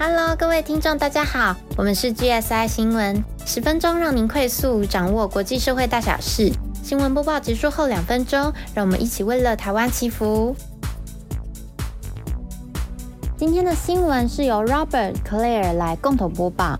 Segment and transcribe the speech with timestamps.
[0.00, 6.52] Hello，各位听众，大家好，我们是 GSI 新闻，十分钟让您快速掌握国际社会大小事。
[6.84, 10.54] 新闻播报结束后两分钟，让我们一起为了台湾祈福。
[13.36, 16.78] 今天的新闻是由 Robert Claire 来共同播报，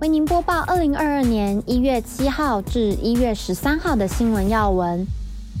[0.00, 5.04] 为您播报二零二二年一月七号至一月十三号的新闻要闻。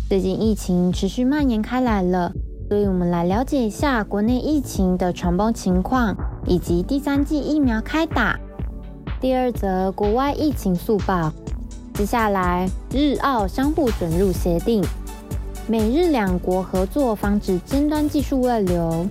[0.08, 2.32] 最近疫情持续蔓延开来了，
[2.68, 6.16] 所以我们来了解一下国内疫情的传播情况。
[6.46, 8.38] 以及第三季疫苗开打。
[9.20, 11.32] 第二则国外疫情速报。
[11.94, 14.82] 接下来，日澳相互准入协定，
[15.68, 19.06] 美日两国合作防止尖端技术外流。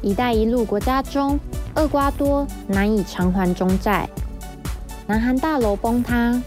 [0.00, 1.38] 一带一路国家中，
[1.74, 4.08] 厄瓜多难以偿还中债。
[5.06, 6.40] 南韩大楼崩塌，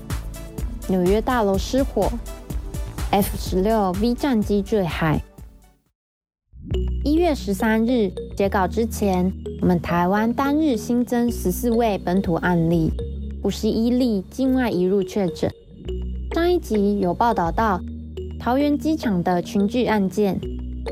[0.88, 2.10] 纽约大楼失火。
[3.12, 5.22] F 十六 V 战机坠海。
[7.04, 9.32] 一月十三日截稿之前，
[9.66, 12.94] 我们台湾单日新增十四位本土案例，
[13.42, 15.52] 五十一例境外移入确诊。
[16.36, 17.82] 上一集有报道到
[18.40, 20.40] 桃园机场的群聚案件，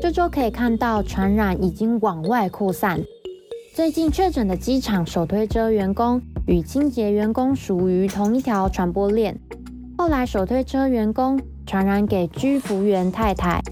[0.02, 3.00] 这周可以看到传染已经往外扩散。
[3.72, 9.38] 最近确诊的机场手推车员工与清洁员工属于同一条传播链，
[9.96, 13.62] 后来手推车员工传染给居服员太太。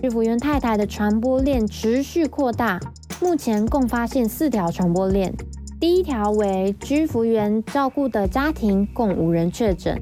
[0.00, 2.80] 居服员太太的传播链持续扩大，
[3.22, 5.32] 目前共发现四条传播链。
[5.78, 9.96] 第一条为居服员照顾的家庭，共五人确诊；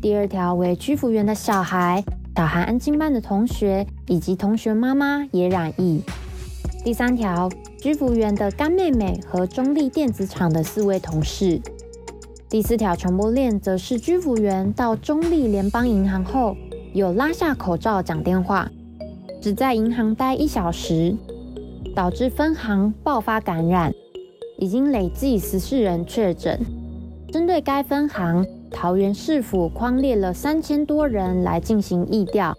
[0.00, 2.02] 第二条为居服员的小孩、
[2.34, 6.00] 小孩安亲班的同学以及同学妈妈也染疫；
[6.82, 11.60] 第三条居服员的干妹妹和中立电子厂的四位同事；
[12.48, 16.56] 第四条传播链则是居服员到中立联邦银行后，
[16.94, 18.70] 有拉下口罩讲电话。
[19.40, 21.14] 只在银行待一小时，
[21.98, 23.92] 导致分行爆发感染，
[24.56, 26.64] 已经累计十四人确诊。
[27.32, 32.56] 针对该分行，桃园市府框列了三千多人来进行疫调。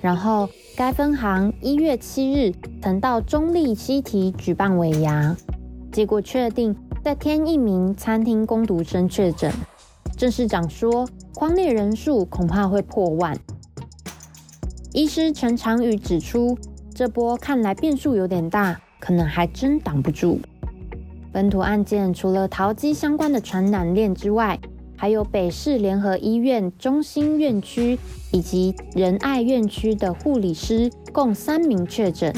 [0.00, 2.52] 然后，该分行一月七日
[2.82, 5.36] 曾到中立西提举办尾牙，
[5.92, 6.74] 结果确定
[7.04, 9.52] 再添一名餐厅工读生确诊。
[10.18, 13.38] 郑市长说，框列人数恐怕会破万。
[14.92, 16.58] 医师陈长宇指出，
[16.94, 20.38] 这波看来变数有点大，可能还真挡不住。
[21.32, 24.60] 本土案件除了桃机相关的传染链之外，
[24.96, 27.98] 还有北市联合医院中心院区
[28.30, 32.32] 以及仁爱院区的护理师共三名确诊。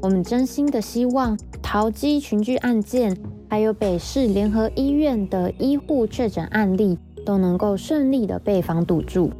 [0.00, 3.14] 我们真心的希望桃机群聚案件，
[3.50, 9.30] 还有北市联合医院的医护确诊案例都能够顺利的被防堵住。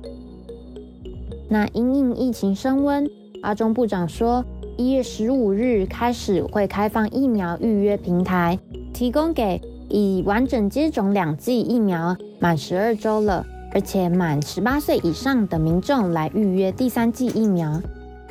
[1.49, 3.09] 那因应疫情升温，
[3.43, 4.45] 阿中部长说，
[4.79, 8.59] 一月十五日开始会开放疫苗预约平台，
[8.95, 13.45] 提供给已完整接种两剂疫苗、满十二周了，
[13.75, 17.83] 而且满十八岁以上的民众来预约第三剂疫苗，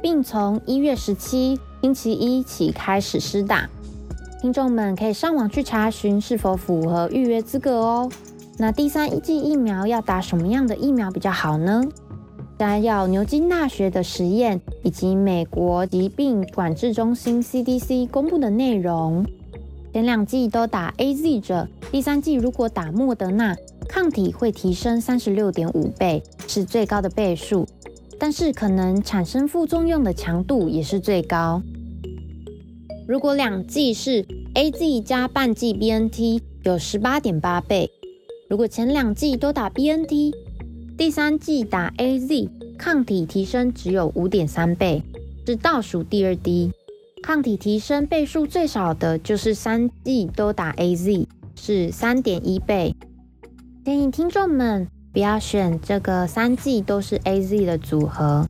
[0.02, 3.70] 并从一月十七星期一起开始施打。
[4.42, 8.10] 听众们可以上网去查询是否符合预约资格哦。
[8.58, 11.84] 那第三剂疫苗要打什么样的疫苗比较好呢？
[12.62, 19.26] 摘要牛津大学的实验以及美国疾病管制中心 CDC 公布的内容，
[19.92, 23.58] 前两剂都打 AZ 者，第三剂如果打莫德纳，
[23.90, 27.68] 抗体会提升三十六点五倍，是最高的倍数，
[28.20, 31.64] 但是可能产生副作用的强度也是最高。
[33.08, 34.24] 如果两剂是
[34.54, 37.90] AZ 加半剂 BNT，有十八点八倍；
[38.48, 40.36] 如果前两剂都打 BNT，
[41.02, 42.48] 第三剂打 A Z，
[42.78, 45.02] 抗体提升只有五点三倍，
[45.48, 46.72] 是倒数第二低。
[47.24, 52.96] 抗体提升倍数最少的就是三剂都打 A Z，是三点一倍。
[53.84, 58.48] 建议听众们不要选这个三剂都是 A Z 的组合。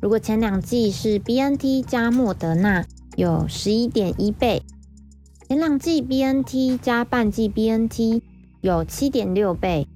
[0.00, 2.86] 如果前两剂是 B N T 加莫德纳，
[3.16, 4.60] 有十一点一倍；
[5.48, 8.22] 前两剂 B N T 加半剂 B N T，
[8.60, 9.88] 有七点六倍。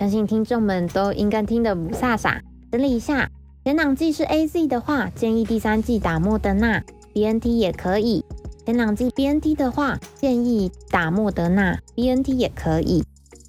[0.00, 2.40] 相信听众们都应该听得不飒飒。
[2.72, 3.30] 整理一下，
[3.62, 6.82] 前两季是 A Z 的话，建议第三季打莫德纳
[7.12, 8.24] ；B N T 也可以。
[8.64, 13.04] 前两季 B N T 的话，建议打莫德纳；B N T 也可以。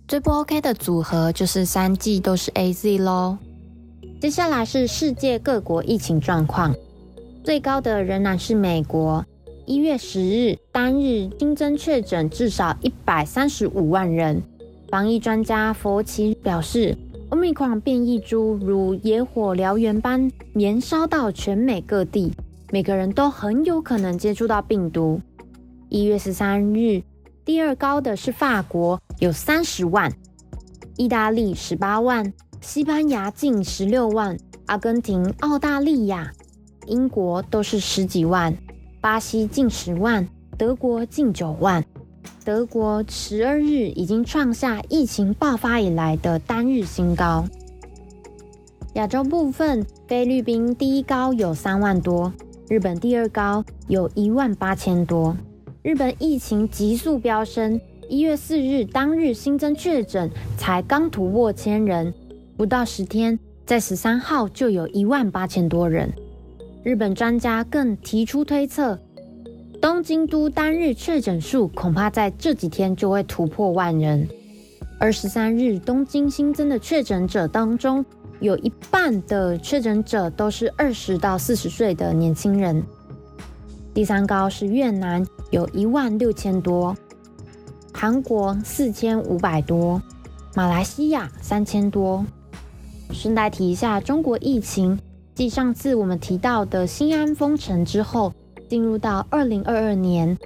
[0.09, 3.38] 最不 OK 的组合就是三季都是 A Z 咯。
[4.19, 6.75] 接下来是世界各国疫情状况，
[7.45, 9.25] 最高的仍然是美国。
[9.65, 14.44] 一月十日单日新增确诊至少一百三十五万人。
[14.91, 16.97] 防疫专家佛奇表示
[17.29, 22.33] ，Omicron 变异株如野火燎原般燃烧到全美各地，
[22.73, 25.21] 每个人都很有可能接触到病毒。
[25.88, 27.01] 一月十三日，
[27.45, 30.11] 第二高的是法国，有三十万；
[30.97, 36.33] 意大利十八万，西班牙近十六万，阿根廷、澳大利亚、
[36.88, 38.53] 英国都是十几万，
[38.99, 40.27] 巴西近十万，
[40.57, 41.81] 德国近九万。
[42.44, 47.45] 德国十二日已经创下疫情爆发以来的单日新高。
[48.94, 52.33] 亚洲部分，菲律宾第一高有三万多，
[52.68, 55.38] 日本第二高有一万八千多。
[55.81, 57.79] 日本疫情急速飙升，
[58.09, 62.13] 一月四日当日新增确诊才刚突破千人，
[62.57, 66.12] 不到十天，在十三号就有一万八千多人。
[66.83, 69.00] 日本专家更提出推测，
[69.81, 74.29] 东京都单日确诊数恐怕在这几天就会突破万人。
[74.99, 78.05] 而十三日东京新增的确诊者当中，
[78.39, 82.83] 有一半的确诊者都是二十到四十岁的年轻人。
[83.91, 86.95] 第三高是越南，有一万六千多；
[87.91, 89.99] 韩国四千五百多；
[90.53, 92.23] 马来西亚三千多。
[93.11, 94.99] 顺带提一下，中国疫情
[95.33, 98.31] 继上次我们提到的新安封城之后，
[98.71, 100.38] 进入到二零二二年，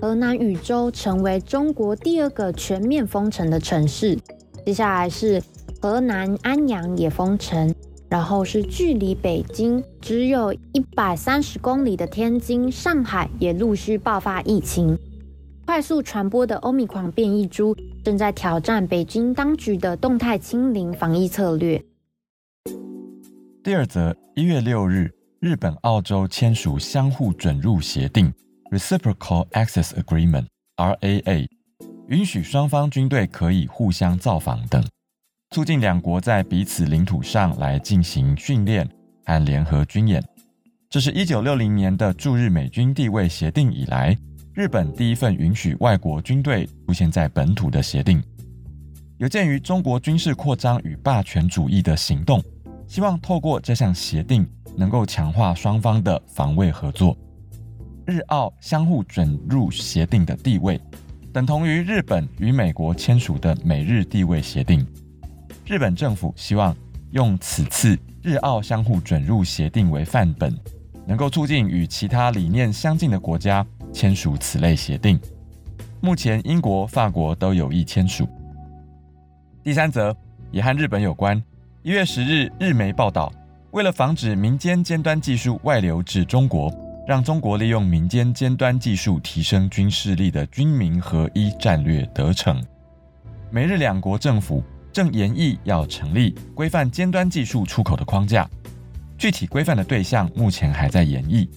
[0.00, 4.16] 河南禹州成为中国第二个全面封城的城市。
[4.64, 5.42] 接下来是
[5.82, 7.74] 河南安阳也封城。
[8.08, 14.96] 然后是距离北京只有一百三十公里的天津、上海也陆续爆发疫情，
[15.66, 21.84] 快速传播的欧米狂变异株正在挑战北京当局的动态清零防疫策略。
[23.64, 28.32] 第二则，一月六日，日本、澳洲签署相互准入协定
[28.72, 31.46] （Reciprocal Access Agreement，RAA），
[32.08, 34.84] 允许双方军队可以互相造访等。
[35.50, 38.88] 促进两国在彼此领土上来进行训练
[39.24, 40.20] 和联合军演，
[40.90, 44.18] 这是一九六零年的驻日美军地位协定以来，
[44.54, 48.20] 日本第一份允许外国军队出现在本土的协定。
[49.18, 52.42] 有鉴于中国军事扩张与霸权主义的行动，
[52.88, 57.16] 希望透过这项协定能够强化双方的防卫合作。
[58.06, 60.80] 日澳相互准入协定的地位，
[61.30, 64.84] 等同于日本与美国签署的美日地位协定。
[65.66, 66.74] 日本政府希望
[67.10, 70.58] 用此次日澳相互准入协定为范本，
[71.06, 75.20] 能够促进与其他理念相近的国家签署此类协定。
[76.00, 78.26] 目前，英国、法国都有意签署。
[79.62, 80.16] 第三则
[80.50, 81.42] 也和日本有关。
[81.88, 83.32] 一月十日，日媒报道，
[83.70, 86.70] 为了防止民间尖端技术外流至中国，
[87.06, 92.62] 让中国利用民间尖端技术提升军事力的军民合一战略得逞。
[93.50, 94.62] 美日两国政府。
[94.92, 98.46] 正研议要成立规范尖端技术出口的框架，
[99.16, 101.48] 具体规范的对象目前还在研议，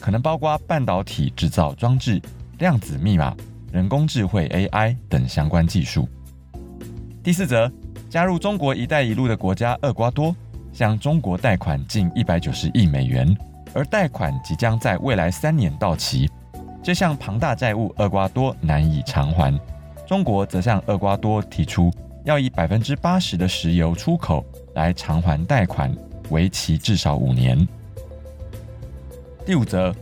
[0.00, 2.18] 可能包括半导体制造装置、
[2.58, 3.36] 量子密码、
[3.70, 6.08] 人工智慧 AI 等相关技术。
[7.22, 7.70] 第四则，
[8.08, 10.34] 加入中国“一带一路”的国家厄瓜多
[10.72, 13.36] 向中国贷款近一百九十亿美元，
[13.74, 16.30] 而贷款即将在未来三年到期，
[16.82, 19.58] 这项庞大债务厄瓜多难以偿还，
[20.06, 21.90] 中国则向厄瓜多提出。
[22.24, 24.44] 要以百分之八十的石油出口
[24.74, 25.94] 来偿还贷款，
[26.30, 27.56] 为期至少五年。
[29.46, 29.94] 第五则，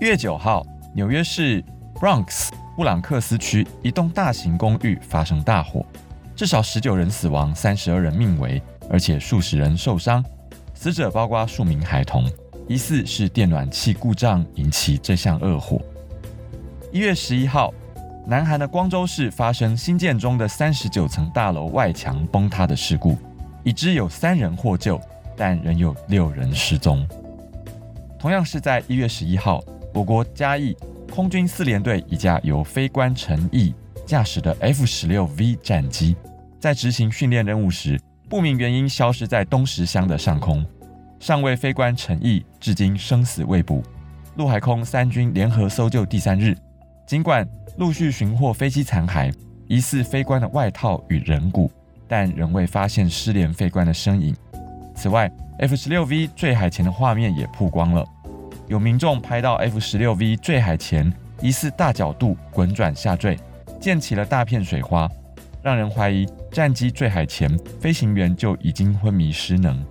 [0.00, 0.64] 月九号，
[0.94, 1.62] 纽约市
[1.94, 5.84] Bronx 布朗克斯区一栋大型公寓发生大火，
[6.38, 10.24] 至少十九人死亡，三十二人命危，而且数十人受伤。
[10.72, 12.30] 死者包括数名孩童，
[12.68, 15.82] 疑似是电暖气故障引起这项恶火。
[16.92, 17.74] 一月十一号。
[18.24, 23.16] 南韩的光州市发生新建中的三十九层大楼外墙崩塌的事故，
[23.64, 25.00] 已知有三人获救，
[25.34, 27.04] 但仍有六人失踪。
[28.18, 29.64] 同样是在一月十一号，
[29.94, 30.76] 我国嘉义
[31.10, 33.74] 空军四联队一架由飞官陈毅
[34.08, 36.16] 驾驶的 F 十六 V 战机，
[36.58, 40.64] 在执行训练任务时，不明原因消失在东石乡的上空。
[41.20, 43.82] 上尉飞官陈毅至今生死未卜。
[44.36, 46.56] 陆海空三军联合搜救第三日，
[47.06, 47.46] 尽管。
[47.76, 49.32] 陆续寻获飞机残骸，
[49.68, 51.70] 疑似飞官的外套与人骨，
[52.08, 54.34] 但仍未发现失联飞官的身影。
[54.96, 58.04] 此外，F 十六 V 坠海前的画面也曝光了，
[58.66, 63.38] 有民众拍到 F 十六 V 坠海前疑似大角度滚转下坠，
[63.80, 65.08] 溅起了大片水花，
[65.62, 69.82] 让人怀疑战机坠海前飞行员就已经昏迷失能。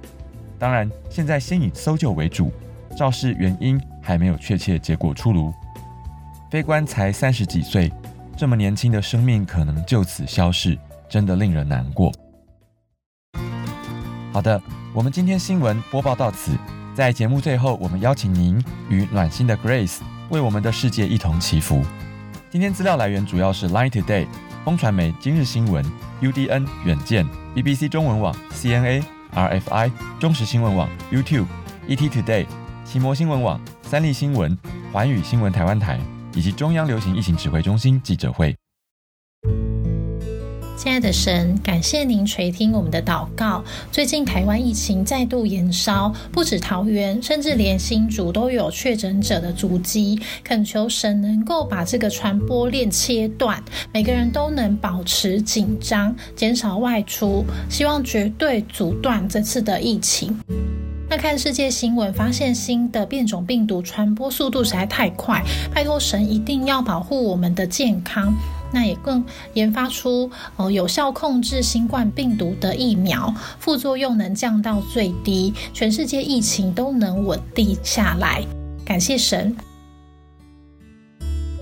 [0.60, 2.52] 当然，现在先以搜救为主，
[2.98, 5.54] 肇事原因还没有确切结果出炉。
[6.50, 7.92] 飞官才三十几岁，
[8.36, 10.78] 这么年轻的生命可能就此消逝，
[11.08, 12.12] 真的令人难过。
[14.34, 14.62] 好的，
[14.94, 16.58] 我们今天新闻播报到此，
[16.96, 21.84] 在节目最后，我们邀请您与暖心的 Grace 为我们的世界一同祈福。
[22.58, 24.26] 今天资料来源主要是 Line Today、
[24.66, 25.86] 风传媒、今日新闻、
[26.24, 27.24] UDN、远见、
[27.56, 31.46] BBC 中文网、CNA、RFI、中时新闻网、YouTube、
[31.88, 32.48] ET Today、
[32.84, 34.58] 奇摩新闻网、三立新闻、
[34.92, 36.00] 环宇新闻台湾台
[36.34, 38.58] 以及中央流行疫情指挥中心记者会。
[40.78, 43.64] 亲爱的神，感谢您垂听我们的祷告。
[43.92, 50.20] 最近台湾疫情再度延烧，不止桃园，甚至连新竹都有确诊者的足迹。
[50.44, 60.40] 恳求神能够把这个传播链切断，每个人都能保持紧张，减少外出，希望绝对阻断这次的疫情。
[61.10, 65.44] 那看世界新闻，发现新的变种病毒传播速度实在太快，
[65.74, 68.32] 拜托神一定要保护我们的健康。
[68.72, 78.44] 那也更研发出呃有效控制新冠病毒的疫苗，副作用能降到最低，全世界疫情都能稳定下来。
[78.86, 79.56] 感谢神。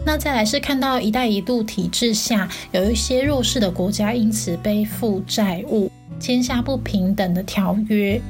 [0.07, 8.21] 那再来是看到“一带一路”体制下，有一些弱势的国家因此背负债务，签下不平等的条约，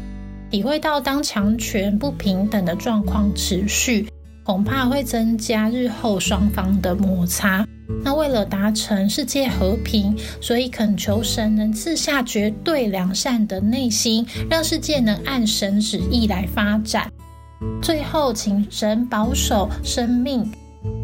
[0.50, 4.08] 体会到当强权不平等的状况持续，
[4.46, 7.67] 恐怕会增加日后双方的摩擦。
[8.04, 17.12] 那为了达成世界和平，所以恳求神能赐下绝对良善的内心，让世界能按神旨意来发展。
[17.82, 20.51] 最后，请神保守生命，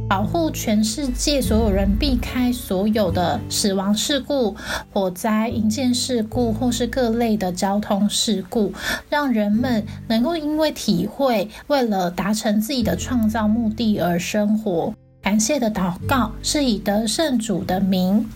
[0.10, 4.56] 保护全世界所有人，避开所有的死亡事故、
[4.92, 8.74] 火灾、营建事故或是各类的交通事故，
[9.10, 14.94] 让人们能够因为体会，为了达成自己的创造目的而生活。
[15.22, 18.30] 感谢的祷告是以得圣主的名。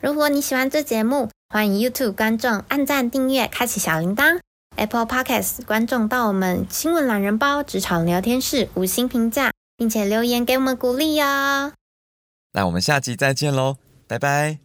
[0.00, 4.38] 如果你喜欢这节目，欢迎 YouTube 观众按赞、订阅、开启小铃铛
[4.76, 11.72] ；Apple Podcast 观众到我们新闻懒人包职场聊天室五星评价，并且留言给我们鼓励哦。
[12.52, 13.76] 那我们下集再见喽，
[14.06, 14.63] 拜拜。